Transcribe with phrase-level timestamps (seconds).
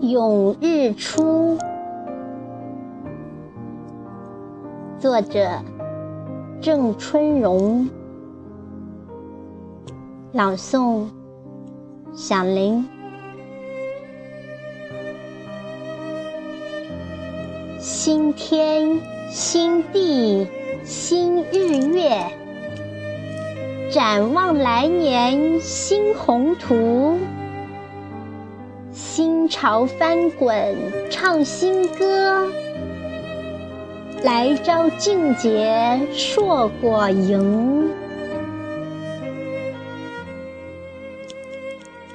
[0.00, 1.58] 咏日出，
[4.98, 5.46] 作者
[6.62, 7.86] 郑春荣，
[10.32, 11.04] 朗诵
[12.14, 12.88] 响铃。
[17.78, 20.46] 新天新地
[20.82, 22.24] 新日月，
[23.90, 27.18] 展望来年新宏图。
[29.00, 30.76] 心潮翻滚
[31.10, 32.46] 唱新歌，
[34.22, 37.88] 来朝劲节硕果盈。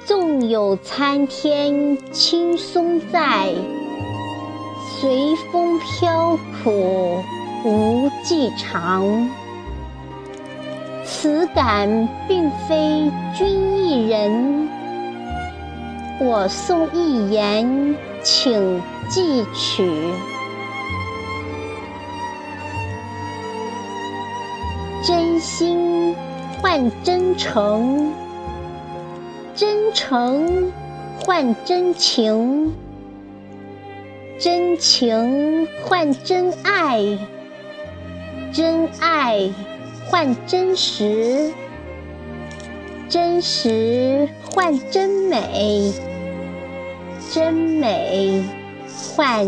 [0.04, 3.52] 纵有参天青松在，
[5.00, 7.20] 随风飘苦
[7.64, 9.28] 无计长。
[11.04, 13.75] 此感并非君一人。
[16.18, 19.86] 我送一言，请记取。
[25.04, 26.16] 真心
[26.62, 28.10] 换真诚，
[29.54, 30.72] 真诚
[31.22, 32.74] 换真情，
[34.38, 37.18] 真情换真爱，
[38.54, 39.50] 真爱
[40.06, 41.52] 换真实。
[43.08, 45.92] 真实换真美，
[47.32, 48.44] 真美
[49.14, 49.46] 换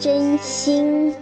[0.00, 1.14] 真心。